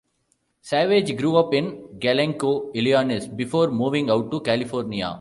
Savage 0.63 1.15
grew 1.15 1.37
up 1.37 1.53
in 1.53 1.99
Glencoe, 1.99 2.71
Illinois, 2.73 3.27
before 3.27 3.69
moving 3.69 4.09
out 4.09 4.31
to 4.31 4.39
California. 4.41 5.07